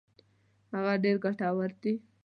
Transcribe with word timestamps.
هغه 0.73 0.93
ډېر 1.03 1.15
ګټور 1.23 1.69
دي. 1.81 1.93